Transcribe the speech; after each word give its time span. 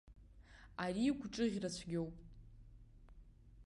Ари 0.83 1.17
гәҿыӷьрацәгьоуп! 1.17 2.15